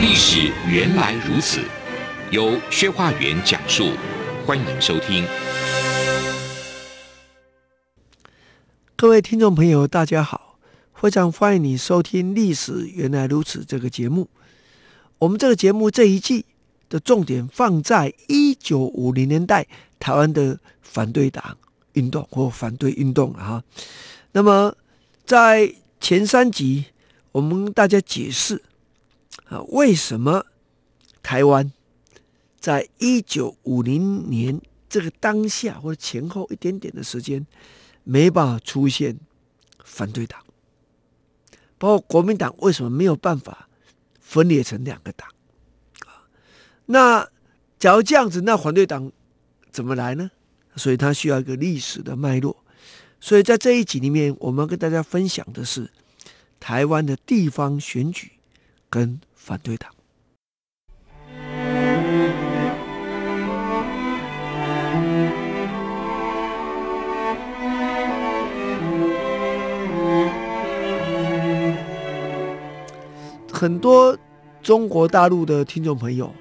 [0.00, 1.60] 历史原来如此。
[2.30, 3.92] 由薛化元讲述，
[4.44, 5.24] 欢迎收听。
[8.96, 10.58] 各位听众朋友，大家好，
[10.94, 14.28] 非常欢迎你收听《历史原来如此》这个节目。
[15.18, 16.44] 我们这个节目这一季
[16.88, 19.66] 的重点放在一九五零年代
[20.00, 21.56] 台湾的反对党
[21.92, 23.62] 运动或反对运动啊。
[24.32, 24.76] 那么
[25.24, 26.86] 在前三集，
[27.30, 28.60] 我们大家解释
[29.44, 30.46] 啊，为什么
[31.22, 31.72] 台湾
[32.58, 37.46] 在一九五零年这个当下或者前后一点点的时间，
[38.04, 39.18] 没办法出现
[39.84, 40.40] 反对党，
[41.78, 43.68] 包括国民党为什么没有办法
[44.20, 45.28] 分裂成两个党
[46.06, 46.24] 啊？
[46.86, 47.28] 那
[47.78, 49.12] 假如这样子，那反对党
[49.70, 50.30] 怎么来呢？
[50.76, 52.64] 所以它需要一个历史的脉络。
[53.20, 55.90] 所以在这一集里面，我们跟大家分享的是
[56.60, 58.32] 台湾的地方选举
[58.90, 59.90] 跟反对党。
[73.52, 74.16] 很多
[74.62, 76.32] 中国大陆的听众朋友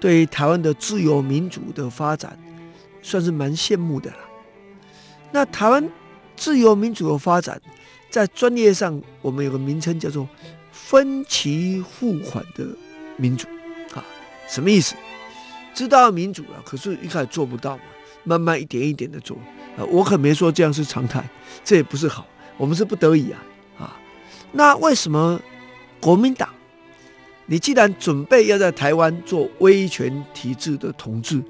[0.00, 2.36] 对台湾的自由民主的发展
[3.00, 4.18] 算是蛮羡慕的了。
[5.30, 5.88] 那台湾
[6.36, 7.62] 自由民主的发展，
[8.10, 10.28] 在专业上我们有个名称叫做
[10.72, 12.66] 分期付款的
[13.16, 13.46] 民主
[13.94, 14.04] 啊，
[14.48, 14.94] 什么意思？
[15.74, 17.82] 知道民主了，可是一开始做不到嘛，
[18.24, 19.36] 慢慢一点一点的做
[19.76, 19.84] 啊。
[19.84, 21.28] 我可没说这样是常态，
[21.64, 23.40] 这也不是好，我们是不得已啊
[23.78, 23.96] 啊。
[24.52, 25.40] 那为什么
[26.00, 26.48] 国民党？
[27.46, 31.42] 你既然准备要在台湾做威权体制的统治，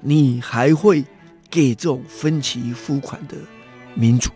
[0.00, 1.04] 你还会
[1.50, 3.36] 给这种分期付款的
[3.94, 4.30] 民主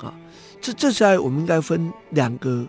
[0.00, 0.14] 啊？
[0.60, 2.66] 这这下我们应该分两个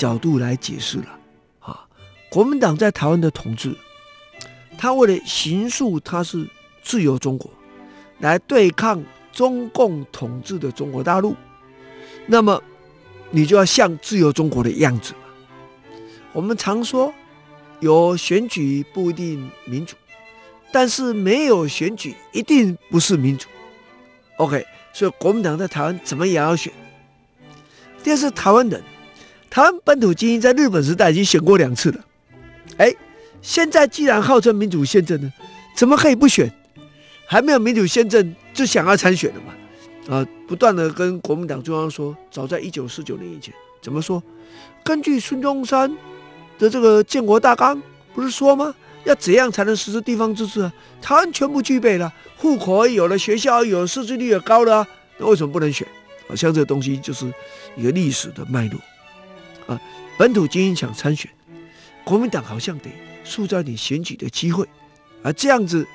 [0.00, 1.18] 角度来解释了
[1.60, 1.86] 啊。
[2.30, 3.76] 国民党在台湾的统治，
[4.78, 6.48] 他为了形塑他是
[6.82, 7.50] 自由中国，
[8.20, 11.36] 来对抗中共统治的中国大陆，
[12.26, 12.62] 那么
[13.30, 15.12] 你就要像自由中国的样子。
[16.32, 17.12] 我们常说，
[17.80, 19.96] 有选举不一定民主，
[20.72, 23.48] 但是没有选举一定不是民主。
[24.38, 26.72] OK，所以国民党在台湾怎么也要选。
[28.02, 28.82] 第二是台湾人，
[29.50, 31.98] 台湾本土精英在日本时代已经选过两次了。
[32.78, 32.94] 哎，
[33.42, 35.30] 现在既然号称民主宪政呢，
[35.76, 36.50] 怎么可以不选？
[37.26, 40.16] 还没有民主宪政就想要参选了嘛？
[40.16, 43.52] 啊，不断的跟国民党中央说，早在一九四九年以前，
[43.82, 44.22] 怎么说？
[44.82, 45.94] 根据孙中山。
[46.60, 48.74] 的这个建国大纲不是说吗？
[49.04, 50.70] 要怎样才能实施地方自治啊？
[51.00, 55.88] 台湾全部具备了，户口也有了，学校也有了，识字率也高了，那为什么不能选？
[56.28, 57.32] 好像这个东西就是
[57.78, 58.78] 一个历史的脉络。
[60.20, 61.30] 本土精英想参选，
[62.04, 62.90] 国民党好像得
[63.24, 64.68] 塑造点选举的机会
[65.22, 65.88] 啊，这样子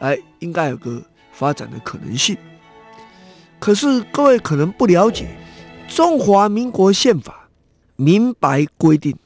[0.00, 1.00] 哎，应该有个
[1.30, 2.36] 发展的可能性。
[3.60, 5.28] 可是各位可能不了解，
[5.86, 7.48] 中华民国宪法
[7.94, 9.16] 明白规定。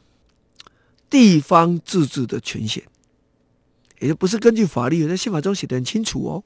[1.08, 2.84] 地方自治的权限，
[4.00, 6.44] 也就不是根据法律，在宪法中写得很清楚哦。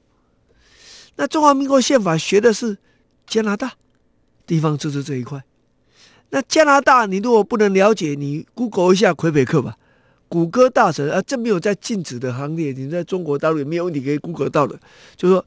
[1.17, 2.77] 那中华民国宪法学的是
[3.25, 3.73] 加拿大
[4.45, 5.43] 地方自治这一块。
[6.29, 9.77] 那加拿大，你如果不能了解，你 Google 一下魁北克吧，
[10.27, 14.79] 谷歌大神啊，这没有在禁止的行列，你在中国大陆也没有问题可以 Google 到的。
[15.15, 15.45] 就说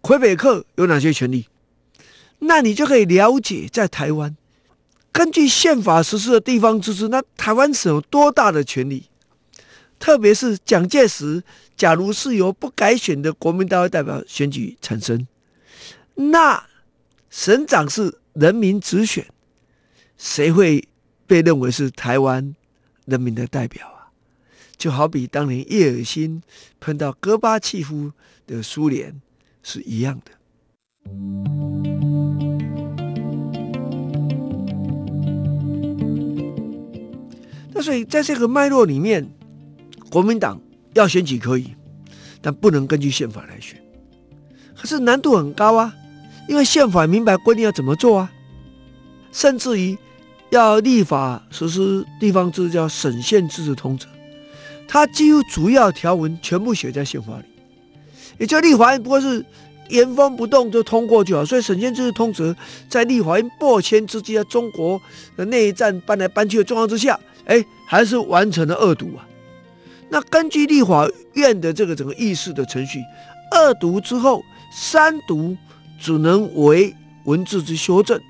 [0.00, 1.46] 魁北克有哪些权利，
[2.38, 4.36] 那你就可以了解在台湾。
[5.12, 9.04] 根据宪法实施的地方自治，那台湾省有多大的权利？
[9.98, 11.44] 特别是蒋介石，
[11.76, 15.28] 假如是由不改选的国民大会代表选举产生，
[16.14, 16.64] 那
[17.30, 19.24] 省长是人民直选，
[20.24, 20.86] 谁会
[21.26, 22.54] 被认为是台湾
[23.06, 24.14] 人民的代表啊？
[24.76, 26.40] 就好比当年叶尔辛
[26.78, 28.12] 碰到戈巴契夫
[28.46, 29.20] 的苏联
[29.64, 30.30] 是一样的。
[37.74, 39.28] 那所以，在这个脉络里面，
[40.08, 40.60] 国民党
[40.94, 41.74] 要选举可以，
[42.40, 43.82] 但不能根据宪法来选。
[44.76, 45.92] 可是难度很高啊，
[46.48, 48.32] 因为宪法明白规定要怎么做啊，
[49.32, 49.98] 甚至于
[50.52, 54.06] 要立法实施地方自治，叫省县自治通则。
[54.86, 57.44] 它几乎主要条文全部写在宪法里，
[58.36, 59.42] 也就立法院不过是
[59.88, 61.42] 原封不动就通过就好。
[61.42, 62.52] 所以《省宪制通则》
[62.86, 65.00] 在立法院破迁之际，在中国
[65.38, 69.26] 的内战搬来搬去的状况之下，哎，还是完成了二读啊。
[70.10, 73.00] 那根据立法院的这个整个议事的程序，
[73.52, 75.56] 二读之后，三读
[75.98, 76.94] 只能为
[77.24, 78.20] 文字之修正，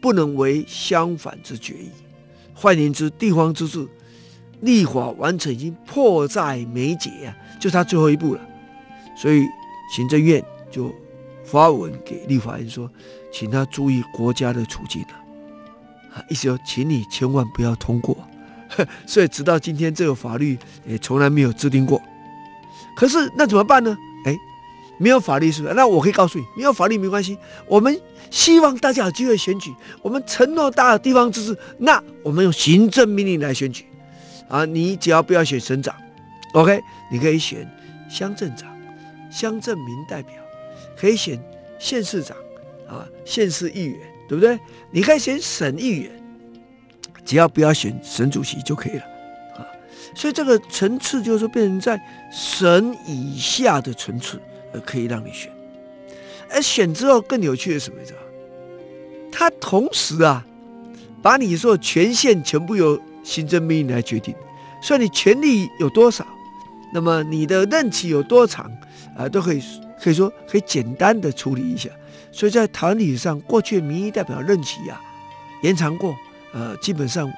[0.00, 1.90] 不能为相反之决议。
[2.54, 3.86] 换言之，地方自治
[4.60, 8.40] 立法完成已经迫在眉睫啊，就差最后一步了。
[9.16, 9.44] 所以
[9.94, 10.92] 行政院就
[11.44, 12.90] 发文给立法院说，
[13.32, 15.08] 请他注意国家的处境了
[16.14, 18.16] 啊，意思说，请你千万不要通过。
[19.06, 22.00] 所以直到今天，这个法律也从来没有制定过。
[22.94, 23.96] 可是那怎么办呢？
[24.26, 24.36] 哎，
[25.00, 25.74] 没有法律是不是？
[25.74, 27.36] 那我可以告诉你，没有法律没关系。
[27.66, 28.00] 我们
[28.30, 33.86] 希望大家有机会选举，我们承诺大的地方自治，那我们用行政命令来选举。
[34.48, 35.94] 啊，你只要不要选省长
[36.52, 36.80] ，OK，
[37.10, 37.66] 你可以选
[38.10, 38.68] 乡镇长、
[39.30, 40.34] 乡镇民代表，
[40.96, 41.42] 可以选
[41.78, 42.36] 县市长
[42.88, 43.98] 啊、县市议员，
[44.28, 44.58] 对不对？
[44.90, 46.10] 你可以选省议员。
[47.24, 49.02] 只要不要选省主席就可以了，
[49.54, 49.62] 啊，
[50.16, 52.00] 所以这个层次就是变成在
[52.32, 54.40] 省以下的层次，
[54.72, 55.50] 呃，可以让你选。
[56.50, 58.00] 而选之后更有趣的是什么？
[58.00, 58.18] 你知道？
[59.30, 60.44] 他同时啊，
[61.22, 64.34] 把你说权限全部由行政命令来决定，
[64.82, 66.26] 所以你权力有多少，
[66.92, 68.70] 那么你的任期有多长，
[69.16, 69.62] 啊，都可以
[70.02, 71.88] 可以说可以简单的处理一下。
[72.32, 75.00] 所以在台湾历史上，过去民意代表任期啊
[75.62, 76.14] 延长过。
[76.52, 77.32] 呃，基本上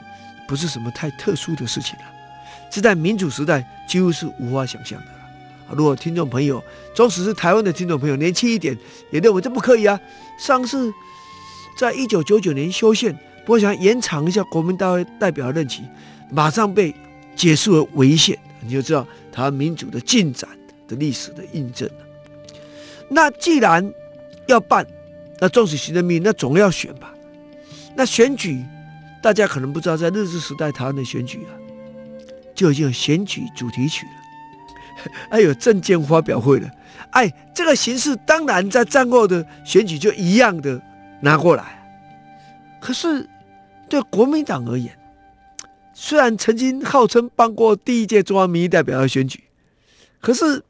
[0.49, 2.05] 不是什么太特殊的事情了，
[2.71, 5.07] 这在民主时代几乎是无法想象的。
[5.77, 6.63] 如果听众朋友，
[6.95, 8.77] 纵使是台湾的听众朋友，年轻一点，
[9.11, 9.99] 也认为这不可以啊。
[10.39, 10.93] 上次
[11.77, 13.13] 在一九九九年修宪，
[13.45, 15.83] 不过想延长一下国民大会代表任期，
[16.31, 16.95] 马上被
[17.35, 20.49] 解释为违宪，你就知道台湾民主的进展
[20.87, 22.05] 的历史的印证了。
[23.09, 23.93] 那既然
[24.47, 24.87] 要办，
[25.41, 27.13] 那重视行政命，那总要选吧？
[27.97, 28.63] 那选举。
[29.23, 31.55] 大家可能不知道，在日治时代台湾的选举啊，
[32.57, 34.13] 就已经有选举主题曲了，
[35.31, 36.71] 还有证件发表会了。
[37.11, 40.81] 哎，这个形式当然在战后的选举就一样的
[41.21, 41.79] 拿过来。
[42.81, 43.29] 可是
[43.89, 44.99] 对国民党而言，
[45.93, 49.45] 虽然曾经号称办过第一届中央民意代表的选举，
[50.21, 50.63] 可是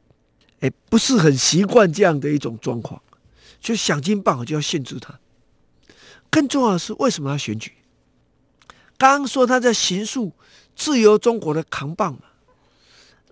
[0.59, 3.01] 哎，不是很习惯这样的一种状况，
[3.59, 5.19] 就想尽办法就要限制他。
[6.29, 7.71] 更重要的是，为什么要选举？
[8.97, 10.31] 刚刚说他在形塑
[10.75, 12.19] 自由中国的扛棒嘛，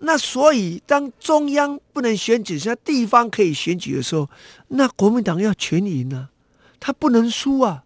[0.04, 4.28] 那所以当中央不能选举，像地方可以选举的时候，
[4.66, 6.30] 那国民党要全赢啊，
[6.80, 7.84] 他不能输啊，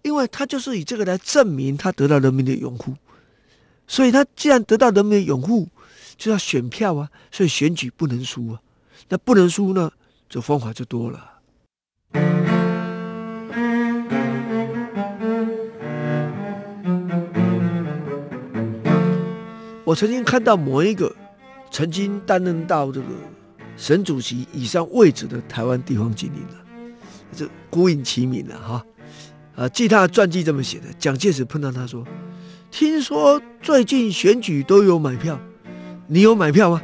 [0.00, 2.96] 因为他就是以这个来证明他得到人民的拥护，
[3.86, 5.68] 所以他既然得到人民的拥护，
[6.16, 8.60] 就要选票啊，所以选举不能输啊，
[9.10, 9.92] 那不能输呢，
[10.30, 11.32] 这方法就多了。
[19.84, 21.14] 我曾经看到某一个
[21.74, 23.06] 曾经担任到这个
[23.76, 26.64] 省主席以上位置的台湾地方精英了，
[27.32, 28.86] 这孤影其名了哈。
[29.56, 32.06] 啊，据他的传记这么写的，蒋介石碰到他说
[32.70, 35.36] ：“听说最近选举都有买票，
[36.06, 36.80] 你有买票吗？”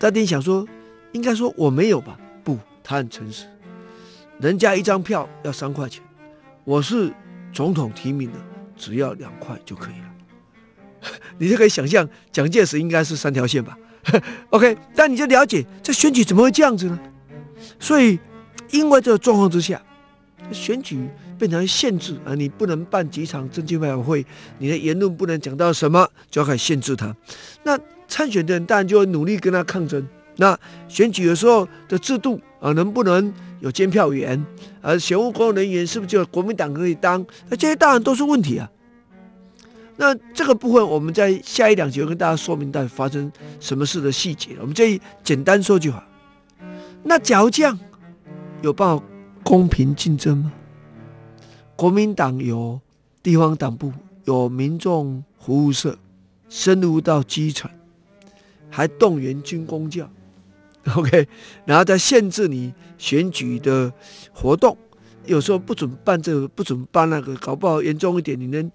[0.00, 0.66] 大丁想说，
[1.12, 2.18] 应该说我没有吧？
[2.42, 3.44] 不，他很诚实，
[4.40, 6.02] 人家一张票要三块钱，
[6.64, 7.12] 我是
[7.52, 8.38] 总统提名的，
[8.78, 10.13] 只要两块就可以了。
[11.38, 13.76] 你就可以想象，蒋介石应该是三条线吧？
[14.50, 16.98] OK，但你就了解这选举怎么会这样子呢？
[17.80, 18.18] 所以，
[18.70, 19.80] 因为这个状况之下，
[20.52, 21.08] 选举
[21.38, 24.24] 变成限制啊，你不能办几场政见发表会，
[24.58, 27.14] 你的言论不能讲到什么，就要开始限制他。
[27.62, 30.06] 那参选的人当然就会努力跟他抗争。
[30.36, 30.58] 那
[30.88, 34.44] 选举的时候的制度啊，能不能有监票员？
[34.82, 37.24] 啊，选务工作人员是不是就国民党可以当？
[37.48, 38.68] 那这些当然都是问题啊。
[39.96, 44.56] 那这个部分，我们在下一两集会跟大家说明到底发生什么事的细节。
[44.60, 46.04] 我们这里简单说句话。
[47.04, 47.78] 那假如这样，
[48.60, 49.04] 有办法
[49.44, 50.52] 公平竞争吗？
[51.76, 52.80] 国民党有
[53.22, 53.92] 地方党部，
[54.24, 55.96] 有民众服务社，
[56.48, 57.70] 深入到基层，
[58.70, 60.10] 还动员军工教
[60.96, 61.28] ，OK，
[61.64, 63.92] 然后再限制你选举的
[64.32, 64.76] 活动，
[65.26, 68.68] 有时候不准办这个，不准办那个，搞不好严重一点，你能。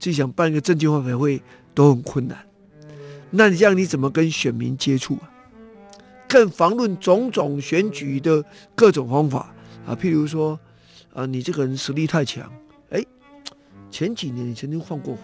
[0.00, 1.40] 自己想办一个政见发表会
[1.74, 2.38] 都很困难，
[3.30, 5.30] 那你这样你怎么跟选民接触啊？
[6.26, 8.42] 更遑论种种选举的
[8.74, 9.54] 各种方法
[9.86, 10.58] 啊，譬如说
[11.12, 12.50] 啊，你这个人实力太强，
[12.88, 13.04] 哎，
[13.90, 15.22] 前几年你曾经犯过法，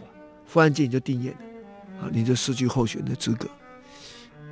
[0.53, 1.37] 忽然间你就定谳了，
[2.03, 3.49] 啊，你就失去候选的资格。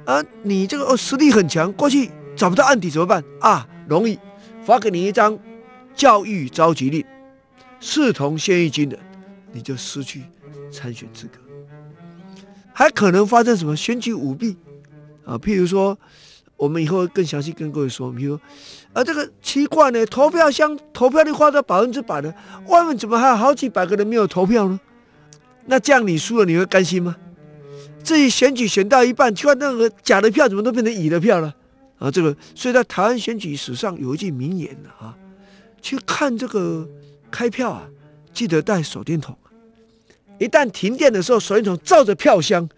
[0.07, 3.69] 啊，你这个哦实力很强，过去找不到案底怎么办啊？
[3.87, 4.19] 容易，
[4.65, 5.39] 发给你一张
[5.95, 7.05] 教育召集令，
[7.81, 8.99] 视同现役军人，
[9.55, 10.25] 你就失去
[10.71, 11.39] 参选资格。
[12.75, 14.57] 还可能发生什么选举舞弊
[15.25, 15.39] 啊？
[15.39, 15.97] 譬如说，
[16.57, 18.43] 我们以后更详细跟各位说，比如说，
[18.93, 22.35] 啊，这个奇怪呢，投票箱投票率花到百分之百的，
[22.67, 24.81] 外面怎么还有好几百个人没有投票呢？
[25.67, 27.17] 那这样你输了，你会甘心吗？
[28.03, 31.55] 自己选举选到一半，奇怪那个假的票怎么都变成乙的票了？
[31.99, 35.17] 啊，这个所以在台湾选举史上有一句名言啊，
[35.81, 36.87] 去看这个
[37.31, 37.89] 开票啊，
[38.33, 39.39] 记得带手电筒，
[40.39, 42.69] 一旦停电的时候，手电筒照着票箱，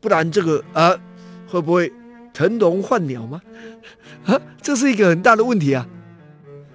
[0.00, 0.98] 不然这个啊
[1.46, 1.92] 会不会
[2.32, 3.40] 腾笼换鸟吗？
[4.24, 5.86] 啊，这是一个很大的问题啊。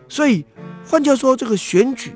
[0.07, 0.45] 所以
[0.85, 2.13] 换句话说，这个选举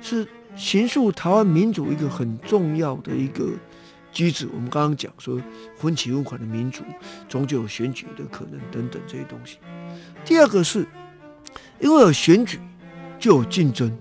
[0.00, 0.26] 是。
[0.58, 3.46] 形塑台湾民主一个很重要的一个
[4.10, 5.38] 机制，我们刚刚讲说
[5.76, 6.82] 分期付款的民主，
[7.28, 9.58] 终究有选举的可能等等这些东西。
[10.24, 10.86] 第二个是，
[11.78, 12.58] 因为有选举
[13.18, 13.94] 就有竞争，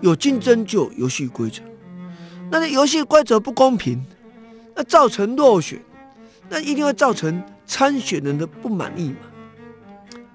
[0.00, 1.60] 有竞争就有游戏规则。
[2.52, 4.04] 那这游戏规则不公平，
[4.76, 5.82] 那造成落选，
[6.50, 9.16] 那一定会造成参选人的不满意嘛。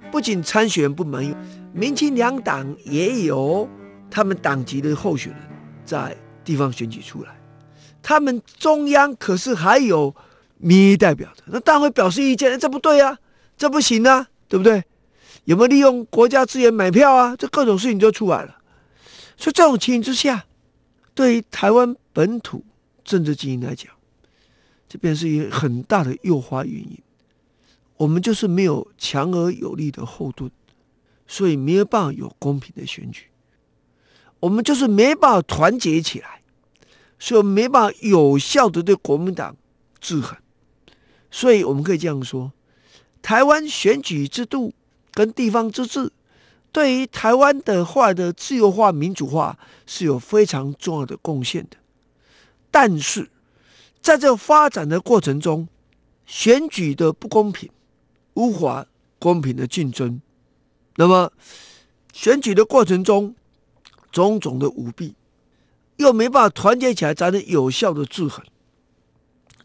[0.09, 1.35] 不仅参选人不满意，
[1.73, 3.69] 民进两党也有
[4.09, 5.41] 他们党籍的候选人。
[5.85, 7.29] 在地方选举出来，
[8.01, 10.13] 他们中央可是还有
[10.57, 13.19] 民意代表的，那大会表示意见，这不对啊，
[13.55, 14.83] 这不行啊，对不对？
[15.45, 17.35] 有没有利用国家资源买票啊？
[17.37, 18.57] 这各种事情就出来了。
[19.37, 20.43] 所以这种情形之下，
[21.13, 22.65] 对于台湾本土
[23.03, 23.93] 政治经营来讲，
[24.89, 26.97] 这便是一个很大的诱发原因。
[27.97, 30.49] 我们就是没有强而有力的后盾，
[31.27, 33.27] 所以没有办法有公平的选举。
[34.39, 36.41] 我们就是没办法团结起来，
[37.19, 39.55] 所以我们没办法有效的对国民党
[40.01, 40.35] 制衡。
[41.29, 42.51] 所以我们可以这样说：
[43.21, 44.73] 台湾选举制度
[45.11, 46.11] 跟地方自治，
[46.71, 51.77] 对于台湾的话的自由化、民主化是有非常重要的贡献的。
[52.71, 53.29] 但是，
[54.01, 55.67] 在这发展的过程中，
[56.25, 57.69] 选举的不公平，
[58.33, 58.85] 无法
[59.19, 60.21] 公平的竞争，
[60.95, 61.31] 那么
[62.13, 63.35] 选举的过程中，
[64.11, 65.15] 种种的舞弊，
[65.97, 68.45] 又没办法团结起来，才能有效的制衡。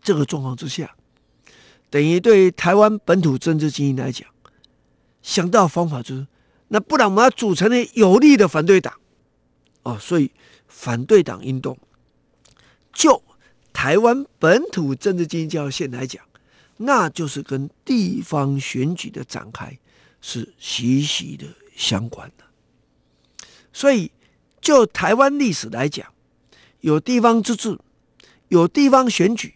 [0.02, 0.97] 这个状况之下，
[1.90, 4.28] 等于对台湾本土政治精英来讲，
[5.23, 6.26] 想到方法就是，
[6.68, 8.94] 那不然我们要组成的有力的反对党
[9.82, 9.99] 哦。
[10.00, 10.30] 所以
[10.66, 11.78] 反对党运动，
[12.92, 13.22] 就
[13.72, 16.25] 台湾本土政治经营这条线来讲，
[16.76, 19.78] 那就是跟地方选举的展开
[20.20, 21.46] 是息息的
[21.76, 22.44] 相关的。
[23.72, 24.11] 所以。
[24.62, 26.06] 就台湾历史来讲，
[26.82, 27.76] 有地方自治，
[28.46, 29.54] 有地方选举，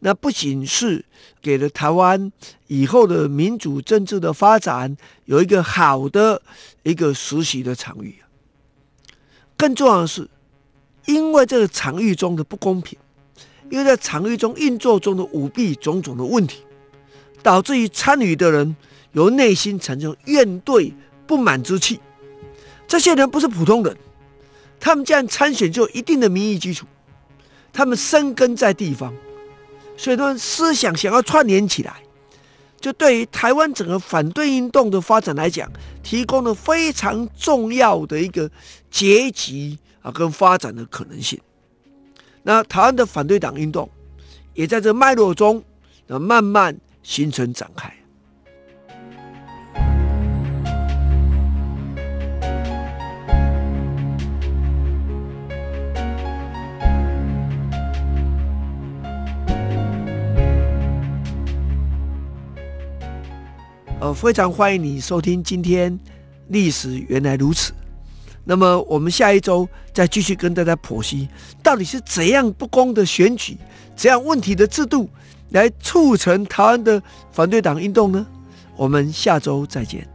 [0.00, 1.04] 那不仅是
[1.40, 2.32] 给了台湾
[2.66, 6.42] 以后的民主政治的发展有一个好的
[6.82, 8.20] 一个实习的场域，
[9.56, 10.28] 更重要的是，
[11.06, 12.98] 因为这个场域中的不公平，
[13.70, 16.64] 因为在场域中运作中的舞弊种种的问题，
[17.42, 18.76] 导致于参与的人
[19.12, 20.92] 由内心产生怨怼
[21.26, 22.00] 不满之气，
[22.86, 23.96] 这些人不是普通人。
[24.78, 26.86] 他们这样参选就有一定的民意基础，
[27.72, 29.14] 他们生根在地方，
[29.96, 32.02] 所以他们思想想要串联起来，
[32.80, 35.70] 就对于台湾整个反对运动的发展来讲，
[36.02, 38.50] 提供了非常重要的一个
[38.90, 41.40] 结集啊跟发展的可能性。
[42.42, 43.88] 那台湾的反对党运动
[44.54, 45.62] 也在这脉络中，
[46.06, 47.92] 慢慢形成展开。
[64.00, 65.96] 呃，非常欢迎你收听今天
[66.48, 67.72] 历史原来如此。
[68.44, 71.28] 那么我们下一周再继续跟大家剖析，
[71.62, 73.56] 到底是怎样不公的选举，
[73.94, 75.08] 怎样问题的制度，
[75.50, 78.26] 来促成台湾的反对党运动呢？
[78.76, 80.11] 我们下周再见。